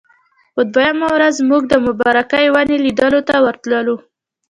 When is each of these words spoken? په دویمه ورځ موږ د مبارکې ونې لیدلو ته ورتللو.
په 0.55 0.61
دویمه 0.73 1.07
ورځ 1.15 1.35
موږ 1.49 1.61
د 1.67 1.73
مبارکې 1.85 2.45
ونې 2.53 2.77
لیدلو 2.85 3.19
ته 3.27 3.35
ورتللو. 3.45 3.95